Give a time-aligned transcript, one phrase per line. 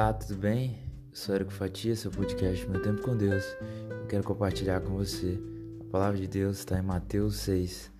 [0.00, 0.78] Olá, tudo bem?
[1.10, 3.44] Eu sou Érico Fatia, seu podcast Meu Tempo com Deus.
[3.90, 5.36] Eu quero compartilhar com você.
[5.80, 7.90] A palavra de Deus está em Mateus 6,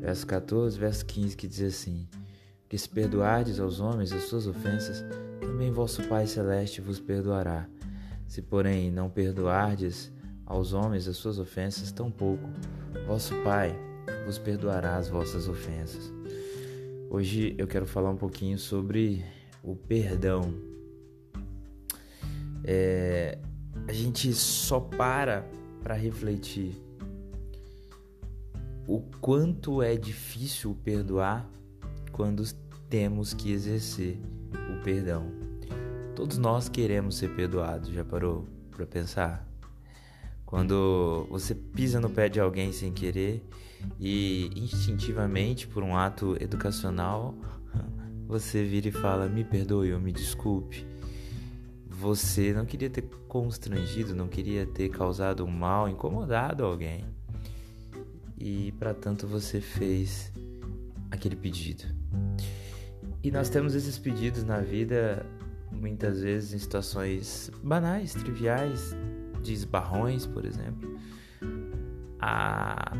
[0.00, 2.08] verso 14, verso 15, que diz assim:
[2.66, 5.04] Que se perdoardes aos homens as suas ofensas,
[5.38, 7.68] também vosso Pai Celeste vos perdoará.
[8.26, 10.10] Se, porém, não perdoardes
[10.46, 12.48] aos homens as suas ofensas, tampouco
[13.06, 13.78] vosso Pai
[14.24, 16.10] vos perdoará as vossas ofensas.
[17.10, 19.22] Hoje eu quero falar um pouquinho sobre
[19.62, 20.77] o perdão.
[22.70, 23.38] É,
[23.88, 25.48] a gente só para
[25.82, 26.76] para refletir
[28.86, 31.48] o quanto é difícil perdoar
[32.12, 32.44] quando
[32.90, 34.20] temos que exercer
[34.70, 35.32] o perdão.
[36.14, 39.48] Todos nós queremos ser perdoados, já parou para pensar?
[40.44, 43.42] Quando você pisa no pé de alguém sem querer
[43.98, 47.34] e instintivamente, por um ato educacional,
[48.28, 50.97] você vira e fala: Me perdoe ou me desculpe.
[52.00, 57.04] Você não queria ter constrangido, não queria ter causado um mal, incomodado alguém.
[58.38, 60.32] E para tanto você fez
[61.10, 61.82] aquele pedido.
[63.20, 65.26] E nós temos esses pedidos na vida
[65.72, 68.94] muitas vezes em situações banais, triviais,
[69.42, 70.96] de esbarrões, por exemplo,
[72.20, 72.92] a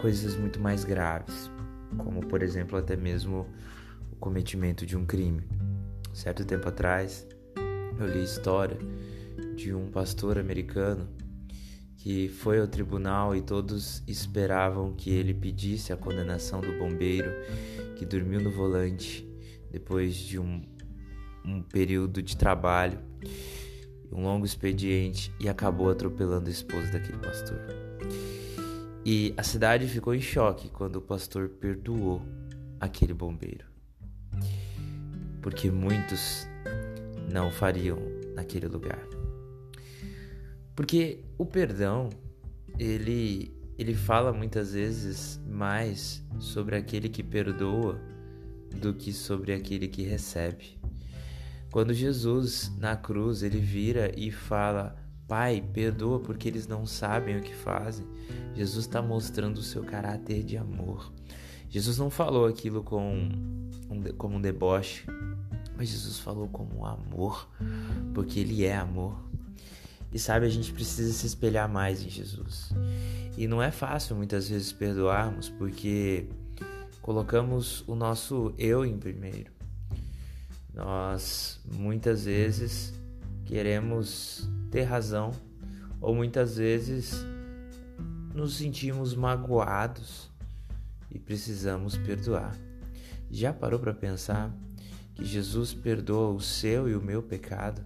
[0.00, 1.50] coisas muito mais graves,
[1.98, 3.46] como por exemplo até mesmo
[4.10, 5.46] o cometimento de um crime.
[6.14, 7.26] Certo tempo atrás,
[7.98, 8.78] eu li a história
[9.56, 11.08] de um pastor americano
[11.96, 17.30] que foi ao tribunal e todos esperavam que ele pedisse a condenação do bombeiro
[17.96, 19.26] que dormiu no volante
[19.70, 20.62] depois de um,
[21.44, 22.98] um período de trabalho,
[24.12, 27.58] um longo expediente e acabou atropelando a esposa daquele pastor.
[29.04, 32.22] E a cidade ficou em choque quando o pastor perdoou
[32.80, 33.64] aquele bombeiro.
[35.40, 36.46] Porque muitos
[37.30, 37.98] não fariam
[38.34, 39.06] naquele lugar.
[40.74, 42.10] Porque o perdão,
[42.78, 48.00] ele ele fala muitas vezes mais sobre aquele que perdoa
[48.80, 50.78] do que sobre aquele que recebe.
[51.70, 54.96] Quando Jesus na cruz ele vira e fala:
[55.28, 58.06] Pai, perdoa porque eles não sabem o que fazem.
[58.54, 61.12] Jesus está mostrando o seu caráter de amor.
[61.68, 63.28] Jesus não falou aquilo com
[63.90, 65.04] um, como um deboche,
[65.76, 67.48] mas Jesus falou como amor,
[68.14, 69.20] porque Ele é amor.
[70.12, 72.70] E sabe, a gente precisa se espelhar mais em Jesus.
[73.36, 76.26] E não é fácil muitas vezes perdoarmos, porque
[77.02, 79.52] colocamos o nosso eu em primeiro.
[80.72, 82.94] Nós muitas vezes
[83.44, 85.32] queremos ter razão,
[86.00, 87.24] ou muitas vezes
[88.34, 90.30] nos sentimos magoados
[91.10, 92.54] e precisamos perdoar.
[93.30, 94.50] Já parou para pensar
[95.16, 97.82] que Jesus perdoa o seu e o meu pecado.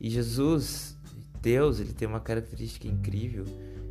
[0.00, 0.96] E Jesus,
[1.40, 3.44] Deus, ele tem uma característica incrível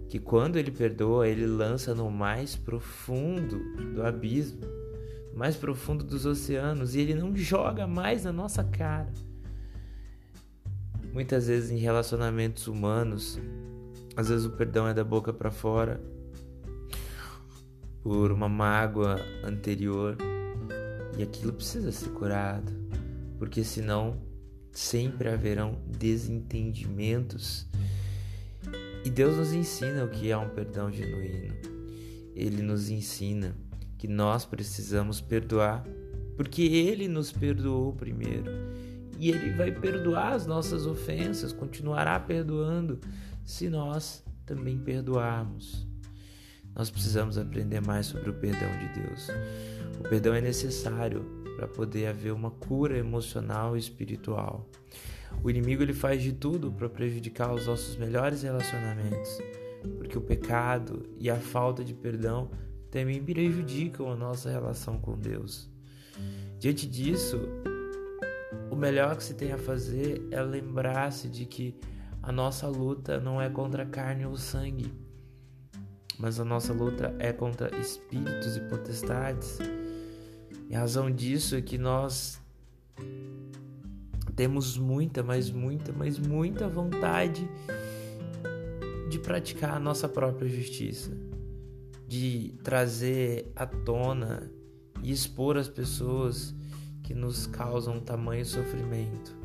[0.09, 3.59] que quando ele perdoa, ele lança no mais profundo
[3.93, 4.59] do abismo,
[5.33, 9.13] mais profundo dos oceanos, e ele não joga mais na nossa cara.
[11.13, 13.39] Muitas vezes em relacionamentos humanos,
[14.17, 16.01] às vezes o perdão é da boca para fora
[18.01, 20.17] por uma mágoa anterior
[21.19, 22.71] e aquilo precisa ser curado,
[23.37, 24.21] porque senão
[24.71, 27.67] sempre haverão desentendimentos.
[29.03, 31.55] E Deus nos ensina o que é um perdão genuíno.
[32.33, 33.53] Ele nos ensina
[33.97, 35.85] que nós precisamos perdoar,
[36.37, 38.49] porque Ele nos perdoou primeiro.
[39.19, 42.97] E Ele vai perdoar as nossas ofensas, continuará perdoando,
[43.43, 45.85] se nós também perdoarmos.
[46.75, 49.27] Nós precisamos aprender mais sobre o perdão de Deus.
[49.99, 51.23] O perdão é necessário
[51.55, 54.69] para poder haver uma cura emocional e espiritual.
[55.43, 59.39] O inimigo ele faz de tudo para prejudicar os nossos melhores relacionamentos,
[59.97, 62.49] porque o pecado e a falta de perdão
[62.89, 65.69] também prejudicam a nossa relação com Deus.
[66.57, 67.39] Diante disso,
[68.69, 71.75] o melhor que se tem a fazer é lembrar-se de que
[72.21, 74.91] a nossa luta não é contra a carne ou sangue,
[76.19, 79.57] mas a nossa luta é contra espíritos e potestades.
[80.69, 82.41] E a razão disso é que nós
[84.35, 87.49] temos muita, mas muita, mas muita vontade
[89.09, 91.11] de praticar a nossa própria justiça,
[92.05, 94.51] de trazer à tona
[95.01, 96.53] e expor as pessoas
[97.01, 99.37] que nos causam tamanho sofrimento.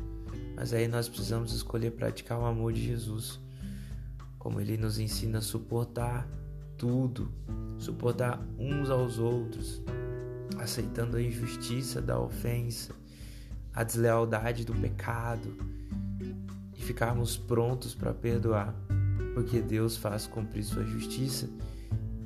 [0.55, 3.39] Mas aí nós precisamos escolher praticar o amor de Jesus,
[4.37, 6.29] como ele nos ensina a suportar
[6.77, 7.31] tudo,
[7.77, 9.81] suportar uns aos outros,
[10.57, 12.93] aceitando a injustiça da ofensa,
[13.73, 15.55] a deslealdade do pecado
[16.75, 18.73] e ficarmos prontos para perdoar,
[19.33, 21.49] porque Deus faz cumprir sua justiça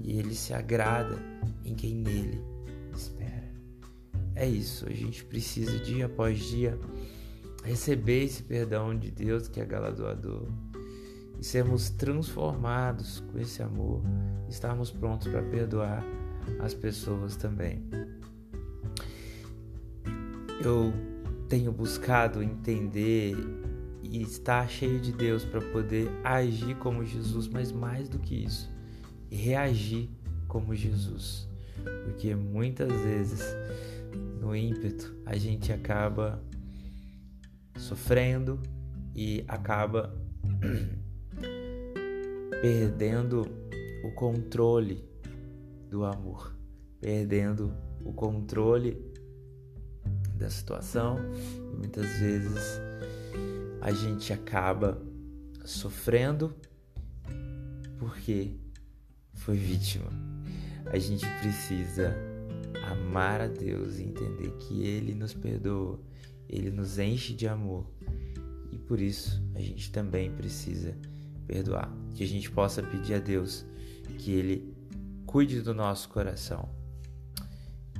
[0.03, 1.17] e ele se agrada
[1.65, 2.41] em quem nele
[2.93, 3.49] espera.
[4.35, 6.79] É isso, a gente precisa dia após dia
[7.63, 10.47] receber esse perdão de Deus que é galardoador
[11.39, 14.01] e sermos transformados com esse amor,
[14.49, 16.03] estarmos prontos para perdoar
[16.59, 17.83] as pessoas também.
[20.63, 20.93] Eu
[21.47, 23.35] tenho buscado entender
[24.03, 28.69] e estar cheio de Deus para poder agir como Jesus, mas mais do que isso,
[29.31, 30.09] reagir
[30.47, 31.47] como Jesus.
[32.03, 33.41] Porque muitas vezes,
[34.41, 36.43] no ímpeto, a gente acaba
[37.77, 38.59] sofrendo
[39.15, 40.13] e acaba
[42.61, 43.47] perdendo
[44.03, 45.01] o controle
[45.89, 46.53] do amor,
[46.99, 47.73] perdendo
[48.03, 48.97] o controle
[50.35, 51.17] da situação
[51.71, 52.79] e muitas vezes
[53.81, 55.01] a gente acaba
[55.63, 56.53] sofrendo
[57.97, 58.55] porque
[59.33, 60.09] foi vítima.
[60.87, 62.15] A gente precisa
[62.91, 65.99] amar a Deus e entender que Ele nos perdoa,
[66.47, 67.89] Ele nos enche de amor
[68.71, 70.97] e por isso a gente também precisa
[71.49, 71.91] perdoar.
[72.13, 73.65] Que a gente possa pedir a Deus
[74.19, 74.71] que Ele
[75.25, 76.69] cuide do nosso coração.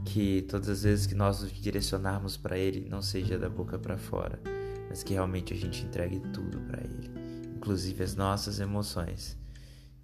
[0.06, 3.98] Que todas as vezes que nós nos direcionarmos para Ele não seja da boca para
[3.98, 4.40] fora,
[4.88, 7.12] mas que realmente a gente entregue tudo para Ele,
[7.56, 9.38] inclusive as nossas emoções,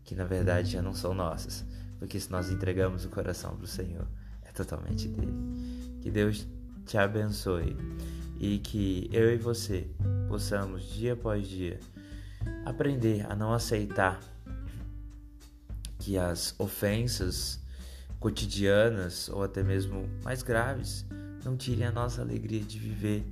[0.04, 1.66] que na verdade já não são nossas,
[1.98, 4.08] porque se nós entregamos o coração para o Senhor,
[4.44, 5.34] é totalmente dele.
[6.02, 6.46] Que Deus
[6.86, 7.76] te abençoe
[8.40, 9.88] e que eu e você
[10.28, 11.80] possamos dia após dia
[12.66, 14.20] aprender a não aceitar
[16.00, 17.60] que as ofensas
[18.20, 21.06] cotidianas ou até mesmo mais graves
[21.44, 23.26] não tirem a nossa alegria de viver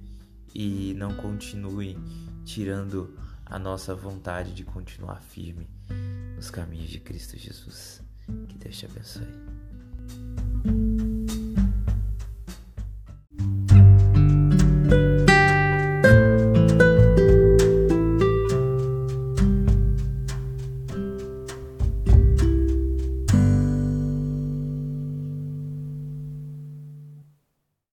[0.54, 1.98] e não continuem
[2.46, 5.68] tirando a nossa vontade de continuar firme
[6.36, 8.02] nos caminhos de Cristo Jesus.
[8.48, 9.53] Que Deus te abençoe.